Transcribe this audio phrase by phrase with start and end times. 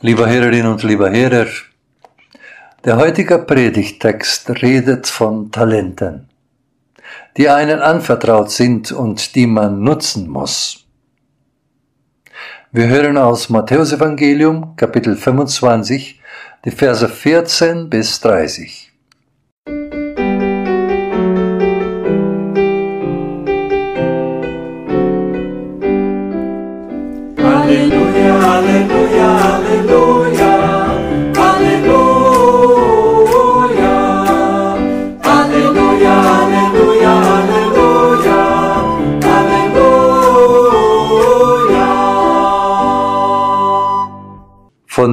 [0.00, 1.46] Liebe Hörerinnen und lieber Hörer,
[2.84, 6.28] der heutige Predigtext redet von Talenten,
[7.36, 10.86] die einen anvertraut sind und die man nutzen muss.
[12.70, 16.20] Wir hören aus Matthäus Evangelium Kapitel 25
[16.64, 18.87] die Verse 14 bis 30.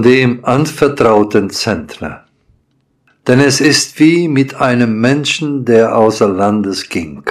[0.05, 2.25] dem anvertrauten Zentner.
[3.25, 7.23] Denn es ist wie mit einem Menschen, der außer Landes ging.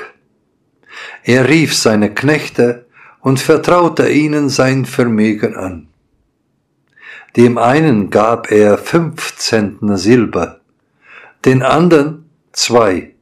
[1.23, 2.87] Er rief seine Knechte
[3.21, 5.87] und vertraute ihnen sein Vermögen an.
[7.37, 10.59] Dem einen gab er fünf Zentner Silber,
[11.45, 13.15] den anderen zwei,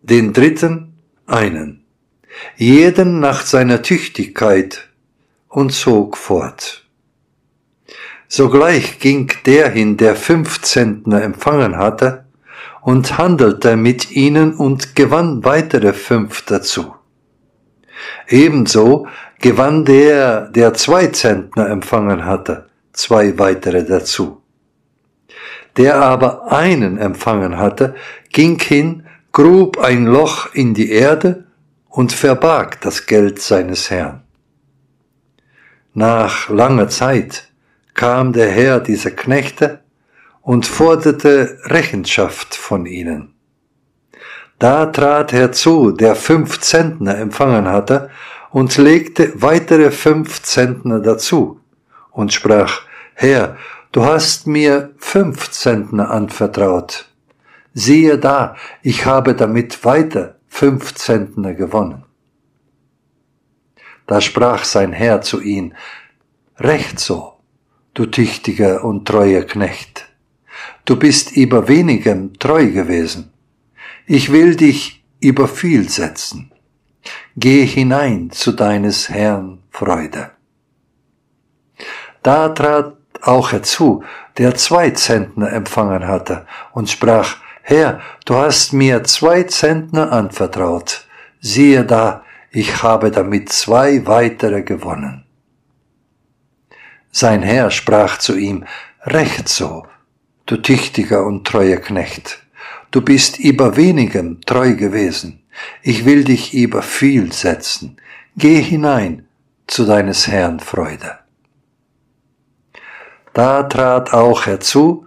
[0.00, 0.94] den dritten
[1.26, 1.84] einen,
[2.56, 4.88] jeden nach seiner Tüchtigkeit
[5.48, 6.81] und zog fort.
[8.34, 12.24] Sogleich ging der hin, der fünf Zentner empfangen hatte,
[12.80, 16.94] und handelte mit ihnen und gewann weitere fünf dazu.
[18.26, 19.06] Ebenso
[19.38, 24.40] gewann der, der zwei Zentner empfangen hatte, zwei weitere dazu.
[25.76, 27.94] Der aber einen empfangen hatte,
[28.30, 31.44] ging hin, grub ein Loch in die Erde
[31.90, 34.22] und verbarg das Geld seines Herrn.
[35.92, 37.51] Nach langer Zeit
[37.94, 39.80] kam der Herr dieser Knechte
[40.40, 43.34] und forderte Rechenschaft von ihnen.
[44.58, 48.10] Da trat herzu, der fünf Zentner empfangen hatte,
[48.52, 51.60] und legte weitere fünf Zentner dazu
[52.10, 52.82] und sprach,
[53.14, 53.56] Herr,
[53.92, 57.08] du hast mir fünf Zentner anvertraut.
[57.72, 62.04] Siehe da, ich habe damit weiter fünf Zentner gewonnen.
[64.06, 65.72] Da sprach sein Herr zu ihm,
[66.58, 67.31] Recht so,
[67.94, 70.08] du tüchtiger und treuer Knecht.
[70.84, 73.32] Du bist über wenigem treu gewesen.
[74.06, 76.50] Ich will dich über viel setzen.
[77.36, 80.30] Geh hinein zu deines Herrn Freude.
[82.22, 84.04] Da trat auch herzu,
[84.38, 91.06] der zwei Zentner empfangen hatte, und sprach, Herr, du hast mir zwei Zentner anvertraut.
[91.40, 95.21] Siehe da, ich habe damit zwei weitere gewonnen.
[97.14, 98.64] Sein Herr sprach zu ihm,
[99.04, 99.86] Recht so,
[100.46, 102.42] du tüchtiger und treuer Knecht.
[102.90, 105.42] Du bist über wenigem treu gewesen.
[105.82, 107.98] Ich will dich über viel setzen.
[108.36, 109.28] Geh hinein
[109.66, 111.18] zu deines Herrn Freude.
[113.34, 115.06] Da trat auch herzu,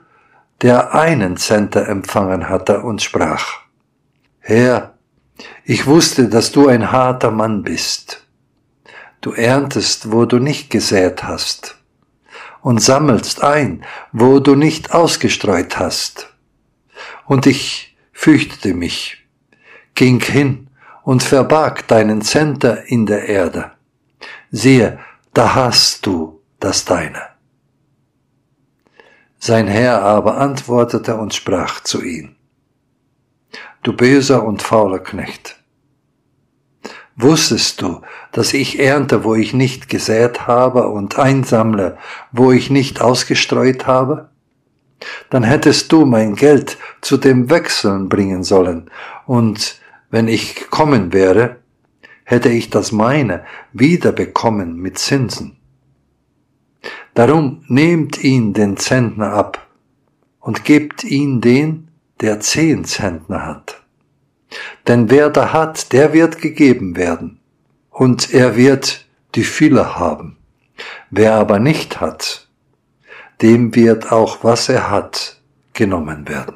[0.62, 3.62] der einen Zenter empfangen hatte und sprach,
[4.40, 4.94] Herr,
[5.64, 8.28] ich wusste, dass du ein harter Mann bist.
[9.22, 11.76] Du erntest, wo du nicht gesät hast
[12.66, 16.34] und sammelst ein, wo du nicht ausgestreut hast.
[17.28, 19.24] Und ich fürchtete mich,
[19.94, 20.72] ging hin
[21.04, 23.74] und verbarg deinen Zenter in der Erde.
[24.50, 24.98] Siehe,
[25.32, 27.22] da hast du das Deine.
[29.38, 32.36] Sein Herr aber antwortete und sprach zu ihm,
[33.84, 35.64] Du böser und fauler Knecht,
[37.18, 38.02] Wusstest du,
[38.34, 41.98] dass ich ernte, wo ich nicht gesät habe und einsammle,
[42.32, 44.30] wo ich nicht ausgestreut habe?
[45.30, 48.90] Dann hättest du mein Geld zu dem Wechseln bringen sollen,
[49.26, 51.58] und wenn ich gekommen wäre,
[52.26, 55.58] hätte ich das meine wiederbekommen mit Zinsen.
[57.14, 59.68] Darum nehmt ihn den Zentner ab
[60.40, 61.88] und gebt ihn den,
[62.20, 63.85] der zehn Zentner hat.
[64.88, 67.40] Denn wer da hat, der wird gegeben werden,
[67.90, 70.38] und er wird die Fülle haben.
[71.10, 72.48] Wer aber nicht hat,
[73.42, 75.42] dem wird auch was er hat
[75.74, 76.56] genommen werden.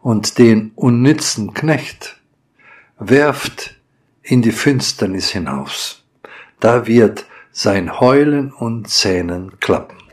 [0.00, 2.20] Und den unnützen Knecht
[2.98, 3.76] werft
[4.22, 6.04] in die Finsternis hinaus.
[6.60, 10.05] Da wird sein Heulen und Zähnen klappen.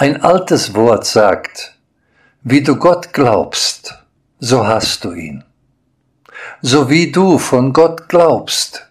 [0.00, 1.74] Ein altes Wort sagt,
[2.42, 3.98] Wie du Gott glaubst,
[4.38, 5.44] so hast du ihn.
[6.62, 8.88] So wie du von Gott glaubst,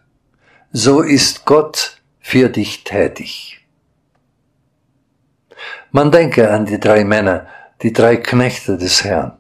[0.72, 3.59] so ist Gott für dich tätig.
[5.92, 7.48] Man denke an die drei Männer,
[7.82, 9.38] die drei Knechte des Herrn,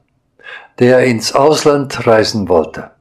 [0.79, 2.91] der ins Ausland reisen wollte.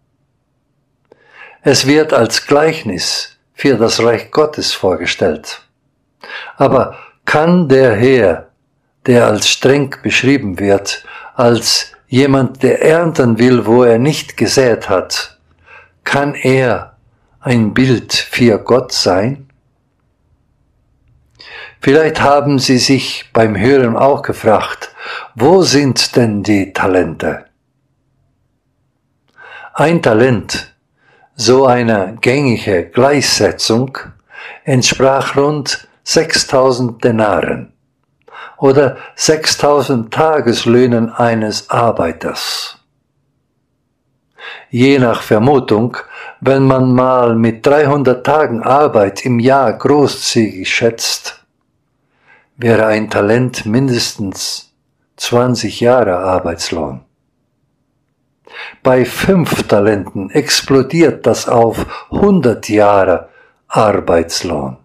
[1.62, 5.62] Es wird als Gleichnis für das Reich Gottes vorgestellt.
[6.56, 8.48] Aber kann der Herr,
[9.06, 11.04] der als streng beschrieben wird,
[11.34, 15.38] als jemand, der ernten will, wo er nicht gesät hat,
[16.04, 16.96] kann er
[17.40, 19.47] ein Bild für Gott sein?
[21.80, 24.94] Vielleicht haben Sie sich beim Hören auch gefragt,
[25.34, 27.44] wo sind denn die Talente?
[29.74, 30.74] Ein Talent,
[31.36, 33.96] so eine gängige Gleichsetzung,
[34.64, 37.72] entsprach rund 6000 Denaren
[38.56, 42.78] oder 6000 Tageslöhnen eines Arbeiters.
[44.70, 45.96] Je nach Vermutung,
[46.40, 51.37] wenn man mal mit 300 Tagen Arbeit im Jahr großzügig schätzt,
[52.58, 54.74] wäre ein Talent mindestens
[55.16, 57.04] 20 Jahre Arbeitslohn.
[58.82, 63.28] Bei fünf Talenten explodiert das auf 100 Jahre
[63.68, 64.76] Arbeitslohn.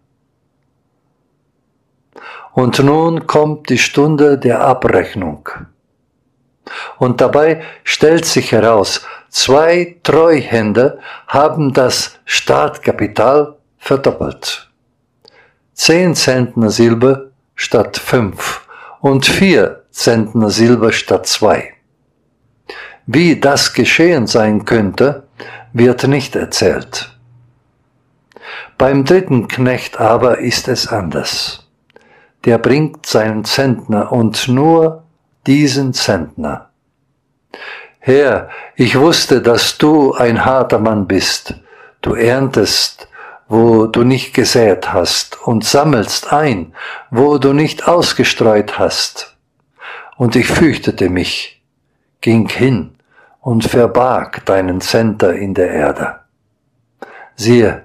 [2.53, 5.49] Und nun kommt die Stunde der Abrechnung.
[6.99, 14.69] Und dabei stellt sich heraus, zwei Treuhänder haben das Startkapital verdoppelt.
[15.73, 18.67] Zehn Zentner Silber statt fünf
[19.01, 21.73] und vier Zentner Silber statt zwei.
[23.05, 25.27] Wie das geschehen sein könnte,
[25.73, 27.17] wird nicht erzählt.
[28.77, 31.67] Beim dritten Knecht aber ist es anders.
[32.45, 35.03] Der bringt seinen Zentner und nur
[35.45, 36.69] diesen Zentner.
[37.99, 41.55] Herr, ich wusste, dass du ein harter Mann bist.
[42.01, 43.07] Du erntest,
[43.55, 46.73] wo du nicht gesät hast, und sammelst ein,
[47.11, 49.37] wo du nicht ausgestreut hast.
[50.17, 51.63] Und ich fürchtete mich,
[52.21, 52.95] ging hin
[53.41, 56.21] und verbarg deinen Zentner in der Erde.
[57.35, 57.83] Siehe,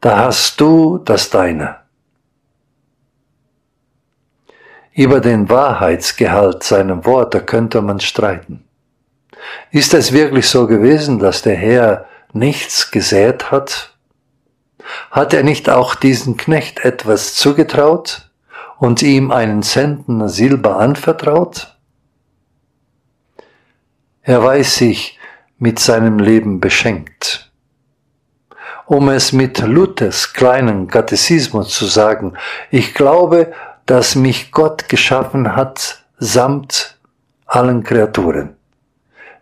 [0.00, 1.76] da hast du das Deine.
[4.94, 8.64] Über den Wahrheitsgehalt seiner Worte könnte man streiten.
[9.70, 13.94] Ist es wirklich so gewesen, dass der Herr nichts gesät hat?
[15.10, 18.30] Hat er nicht auch diesen Knecht etwas zugetraut
[18.78, 21.76] und ihm einen Zentner Silber anvertraut?
[24.22, 25.18] Er weiß sich
[25.58, 27.50] mit seinem Leben beschenkt.
[28.86, 32.34] Um es mit Luthers kleinen Katechismus zu sagen,
[32.70, 33.52] ich glaube,
[33.86, 36.98] dass mich Gott geschaffen hat samt
[37.46, 38.56] allen Kreaturen.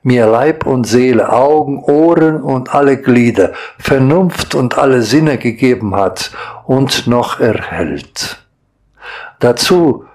[0.09, 6.31] Mir Leib und Seele, Augen, Ohren und alle Glieder, Vernunft und alle Sinne gegeben hat
[6.65, 8.39] und noch erhält.
[9.39, 10.07] Dazu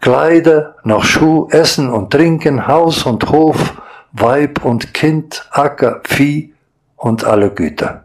[0.00, 3.82] Kleider, noch Schuh, Essen und Trinken, Haus und Hof,
[4.12, 6.54] Weib und Kind, Acker, Vieh
[6.94, 8.04] und alle Güter.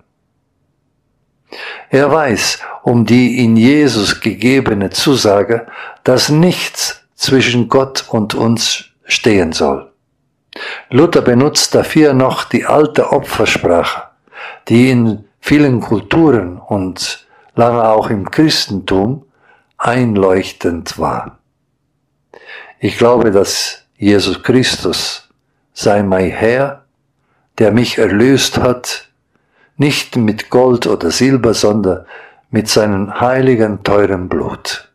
[1.91, 5.67] Er weiß um die in Jesus gegebene Zusage,
[6.03, 9.91] dass nichts zwischen Gott und uns stehen soll.
[10.89, 14.03] Luther benutzt dafür noch die alte Opfersprache,
[14.67, 19.25] die in vielen Kulturen und lange auch im Christentum
[19.77, 21.39] einleuchtend war.
[22.79, 25.29] Ich glaube, dass Jesus Christus
[25.73, 26.85] sei mein Herr,
[27.57, 29.09] der mich erlöst hat,
[29.77, 32.05] nicht mit Gold oder Silber, sondern
[32.49, 34.89] mit seinem heiligen, teuren Blut,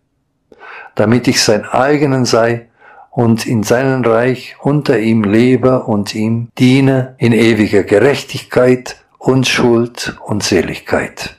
[0.95, 2.70] damit ich sein eigenen sei
[3.11, 10.43] und in seinem Reich unter ihm lebe und ihm diene in ewiger Gerechtigkeit, Unschuld und
[10.43, 11.37] Seligkeit.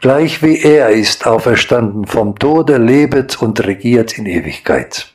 [0.00, 5.14] Gleich wie er ist auferstanden vom Tode, lebet und regiert in Ewigkeit.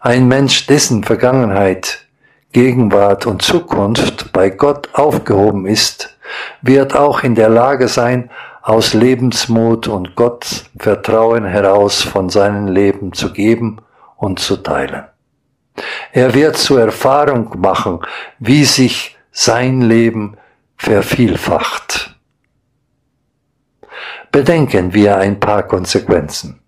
[0.00, 2.04] Ein Mensch, dessen Vergangenheit,
[2.52, 6.18] Gegenwart und Zukunft bei Gott aufgehoben ist,
[6.60, 8.30] wird auch in der Lage sein,
[8.60, 13.78] aus Lebensmut und Gott Vertrauen heraus von seinem Leben zu geben
[14.22, 15.04] und zu teilen.
[16.12, 18.00] Er wird zur Erfahrung machen,
[18.38, 20.36] wie sich sein Leben
[20.76, 22.14] vervielfacht.
[24.30, 26.60] Bedenken wir ein paar Konsequenzen.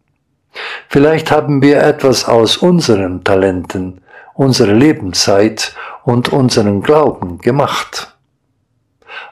[0.89, 4.01] Vielleicht haben wir etwas aus unseren Talenten,
[4.35, 8.17] unserer Lebenszeit und unseren Glauben gemacht.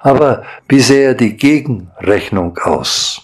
[0.01, 3.23] Aber wie sähe die Gegenrechnung aus?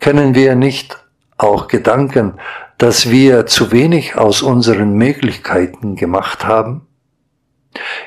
[0.00, 1.00] Können wir nicht
[1.40, 2.34] auch Gedanken,
[2.80, 6.86] dass wir zu wenig aus unseren Möglichkeiten gemacht haben?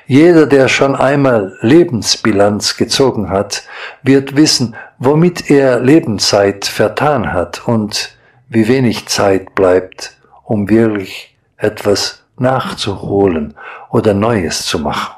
[0.08, 3.68] Jeder, der schon einmal Lebensbilanz gezogen hat,
[4.02, 8.18] wird wissen, womit er Lebenszeit vertan hat und
[8.50, 13.54] wie wenig Zeit bleibt, um wirklich etwas nachzuholen
[13.92, 15.14] oder Neues zu machen.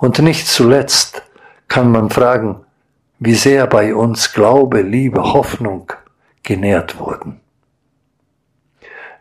[0.00, 1.22] Und nicht zuletzt
[1.68, 2.64] kann man fragen,
[3.20, 5.92] wie sehr bei uns Glaube, Liebe, Hoffnung
[6.42, 7.43] genährt wurden.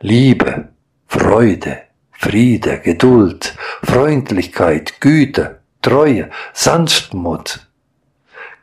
[0.05, 0.67] Liebe,
[1.07, 7.65] Freude, Friede, Geduld, Freundlichkeit, Güte, Treue, Sanftmut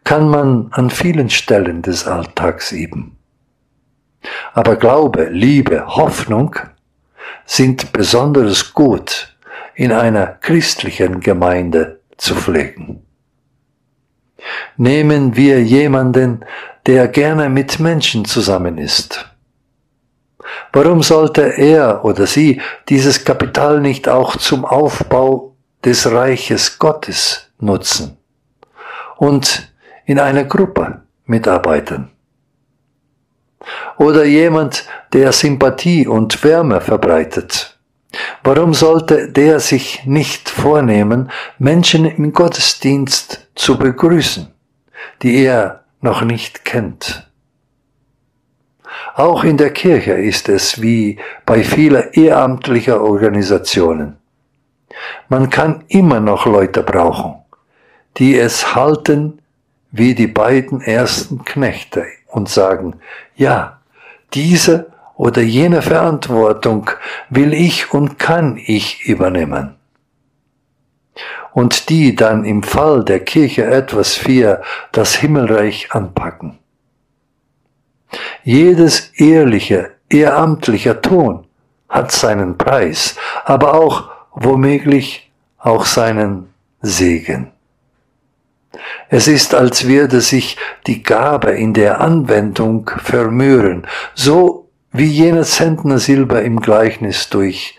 [0.04, 3.16] kann man an vielen Stellen des Alltags üben.
[4.52, 6.56] Aber Glaube, Liebe, Hoffnung
[7.46, 9.34] sind besonders gut
[9.74, 13.02] in einer christlichen Gemeinde zu pflegen.
[14.76, 16.44] Nehmen wir jemanden,
[16.84, 19.30] der gerne mit Menschen zusammen ist.
[20.72, 28.16] Warum sollte er oder sie dieses Kapital nicht auch zum Aufbau des Reiches Gottes nutzen
[29.16, 29.72] und
[30.06, 32.10] in einer Gruppe mitarbeiten?
[33.98, 37.78] Oder jemand, der Sympathie und Wärme verbreitet.
[38.42, 44.48] Warum sollte der sich nicht vornehmen, Menschen im Gottesdienst zu begrüßen,
[45.22, 47.29] die er noch nicht kennt?
[49.20, 54.16] Auch in der Kirche ist es wie bei vielen ehramtlicher Organisationen.
[55.28, 57.34] Man kann immer noch Leute brauchen,
[58.16, 59.42] die es halten
[59.90, 62.94] wie die beiden ersten Knechte und sagen,
[63.36, 63.80] ja,
[64.32, 66.90] diese oder jene Verantwortung
[67.28, 69.74] will ich und kann ich übernehmen.
[71.52, 74.62] Und die dann im Fall der Kirche etwas für
[74.92, 76.59] das Himmelreich anpacken.
[78.42, 81.46] Jedes ehrliche, ehramtliche Ton
[81.88, 86.52] hat seinen Preis, aber auch womöglich auch seinen
[86.82, 87.52] Segen.
[89.08, 95.98] Es ist, als werde sich die Gabe in der Anwendung vermüren, so wie jenes Zentner
[95.98, 97.78] Silber im Gleichnis durch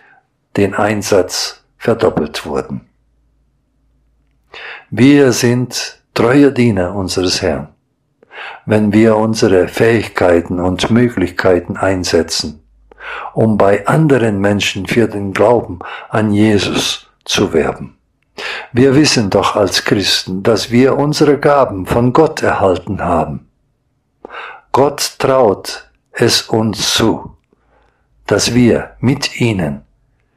[0.57, 2.81] den Einsatz verdoppelt wurden.
[4.89, 7.69] Wir sind treue Diener unseres Herrn,
[8.65, 12.63] wenn wir unsere Fähigkeiten und Möglichkeiten einsetzen,
[13.33, 17.97] um bei anderen Menschen für den Glauben an Jesus zu werben.
[18.71, 23.47] Wir wissen doch als Christen, dass wir unsere Gaben von Gott erhalten haben.
[24.71, 27.35] Gott traut es uns zu,
[28.25, 29.81] dass wir mit ihnen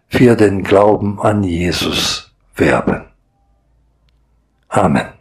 [0.08, 3.04] für den Glauben an Jesus werben.
[4.68, 5.13] Amen.